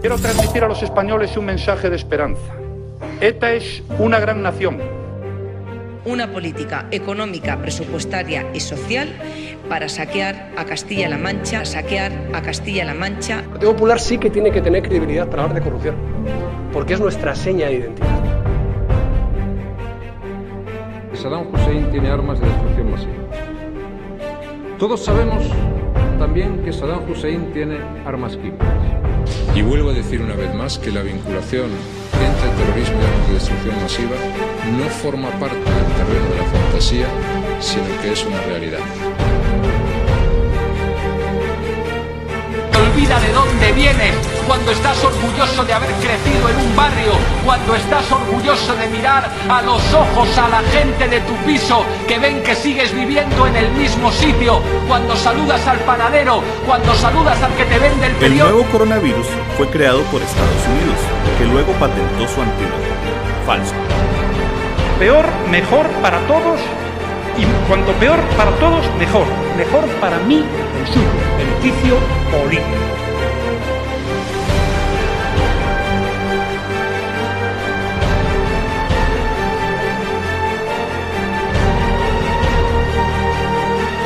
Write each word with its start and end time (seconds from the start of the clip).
Quiero 0.00 0.16
transmitir 0.16 0.64
a 0.64 0.68
los 0.68 0.82
españoles 0.82 1.36
un 1.36 1.44
mensaje 1.44 1.90
de 1.90 1.96
esperanza. 1.96 2.54
ETA 3.20 3.52
es 3.52 3.82
una 3.98 4.18
gran 4.18 4.42
nación. 4.42 4.99
Una 6.10 6.32
política 6.32 6.88
económica, 6.90 7.62
presupuestaria 7.62 8.44
y 8.52 8.58
social 8.58 9.08
para 9.68 9.88
saquear 9.88 10.50
a 10.56 10.64
Castilla-La 10.64 11.18
Mancha, 11.18 11.64
saquear 11.64 12.10
a 12.34 12.42
Castilla-La 12.42 12.94
Mancha. 12.94 13.42
El 13.42 13.50
Partido 13.50 13.72
Popular 13.74 14.00
sí 14.00 14.18
que 14.18 14.28
tiene 14.28 14.50
que 14.50 14.60
tener 14.60 14.82
credibilidad 14.82 15.28
para 15.28 15.44
hablar 15.44 15.62
de 15.62 15.62
corrupción, 15.62 15.94
porque 16.72 16.94
es 16.94 17.00
nuestra 17.00 17.36
seña 17.36 17.68
de 17.68 17.74
identidad. 17.74 18.08
Saddam 21.14 21.46
Hussein 21.54 21.88
tiene 21.92 22.10
armas 22.10 22.40
de 22.40 22.46
destrucción 22.46 22.90
masiva. 22.90 23.12
Todos 24.80 25.04
sabemos 25.04 25.44
también 26.20 26.62
que 26.62 26.72
Saddam 26.72 27.10
Hussein 27.10 27.50
tiene 27.52 27.78
armas 28.04 28.36
químicas. 28.36 28.68
Y 29.56 29.62
vuelvo 29.62 29.88
a 29.90 29.94
decir 29.94 30.20
una 30.20 30.34
vez 30.34 30.54
más 30.54 30.78
que 30.78 30.92
la 30.92 31.02
vinculación 31.02 31.70
entre 32.12 32.50
el 32.50 32.56
terrorismo 32.56 33.00
y 33.00 33.04
armas 33.06 33.26
de 33.28 33.34
destrucción 33.34 33.82
masiva 33.82 34.16
no 34.78 34.84
forma 34.90 35.30
parte 35.40 35.56
del 35.56 35.88
terreno 35.96 36.26
de 36.30 36.36
la 36.36 36.44
fantasía, 36.44 37.06
sino 37.58 37.86
que 38.02 38.12
es 38.12 38.24
una 38.26 38.40
realidad. 38.42 38.80
olvida 42.92 43.20
de 43.20 43.32
dónde 43.32 43.72
vienes, 43.72 44.14
cuando 44.46 44.72
estás 44.72 45.02
orgulloso 45.02 45.64
de 45.64 45.72
haber 45.72 45.90
crecido 45.90 46.48
en 46.48 46.56
un 46.66 46.76
barrio, 46.76 47.12
cuando 47.44 47.74
estás 47.74 48.10
orgulloso 48.10 48.74
de 48.76 48.86
mirar 48.88 49.28
a 49.48 49.62
los 49.62 49.82
ojos 49.94 50.38
a 50.38 50.48
la 50.48 50.62
gente 50.70 51.08
de 51.08 51.20
tu 51.20 51.34
piso 51.46 51.84
que 52.06 52.18
ven 52.18 52.42
que 52.42 52.54
sigues 52.54 52.94
viviendo 52.94 53.46
en 53.46 53.56
el 53.56 53.70
mismo 53.72 54.10
sitio, 54.12 54.60
cuando 54.88 55.16
saludas 55.16 55.66
al 55.66 55.78
panadero, 55.80 56.42
cuando 56.66 56.94
saludas 56.94 57.42
al 57.42 57.52
que 57.54 57.64
te 57.64 57.78
vende 57.78 58.06
el 58.06 58.12
El 58.12 58.18
periódico. 58.18 58.56
nuevo 58.56 58.70
coronavirus 58.72 59.26
fue 59.56 59.68
creado 59.68 60.02
por 60.04 60.20
Estados 60.22 60.66
Unidos, 60.68 60.98
que 61.38 61.44
luego 61.46 61.72
patentó 61.74 62.28
su 62.28 62.40
antídoto. 62.40 62.76
Falso. 63.46 63.74
Peor, 64.98 65.26
mejor 65.50 65.86
para 66.02 66.18
todos. 66.26 66.60
Y 67.38 67.44
cuanto 67.68 67.92
peor 67.92 68.18
para 68.36 68.50
todos, 68.56 68.84
mejor. 68.98 69.24
Mejor 69.56 69.86
para 70.00 70.18
mí, 70.18 70.44
el 70.78 70.86
suyo. 70.92 71.08
Beneficio 71.38 71.96
político. 72.30 72.66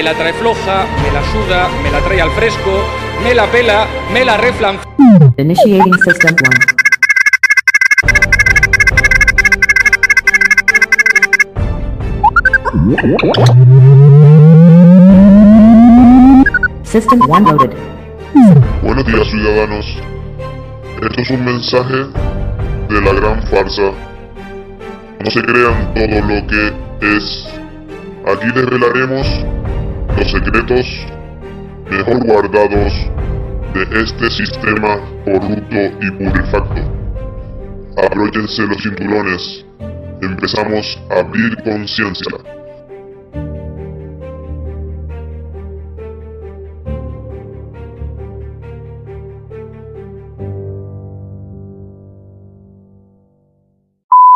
Me 0.00 0.04
la 0.04 0.14
trae 0.14 0.32
floja, 0.32 0.86
me 1.02 1.10
la 1.12 1.22
suda, 1.30 1.68
me 1.82 1.90
la 1.90 2.00
trae 2.00 2.22
al 2.22 2.30
fresco, 2.30 2.70
me 3.22 3.34
la 3.34 3.44
pela, 3.48 3.86
me 4.10 4.24
la 4.24 4.38
reflan. 4.38 4.78
Initiating 5.36 5.92
System 6.02 6.36
1. 16.64 16.84
System 16.84 17.20
1 17.28 17.52
loaded. 17.52 17.76
Buenos 18.82 19.04
días 19.04 19.28
ciudadanos. 19.28 19.84
Esto 21.02 21.20
es 21.20 21.30
un 21.30 21.44
mensaje 21.44 22.06
de 22.88 23.00
la 23.02 23.12
gran 23.12 23.42
farsa. 23.48 23.92
No 25.22 25.30
se 25.30 25.42
crean 25.42 25.92
todo 25.92 26.22
lo 26.22 26.46
que 26.46 26.72
es. 27.18 27.46
Aquí 28.24 28.46
desvelaremos 28.54 29.59
los 30.16 30.30
secretos 30.30 30.86
mejor 31.90 32.24
guardados 32.24 32.92
de 33.74 34.02
este 34.02 34.30
sistema 34.30 34.98
corrupto 35.24 35.76
y 36.00 36.10
putrefacto. 36.12 36.82
Abróchense 37.96 38.62
los 38.62 38.82
cinturones. 38.82 39.64
Empezamos 40.22 40.98
a 41.10 41.20
abrir 41.20 41.56
conciencia. 41.62 42.36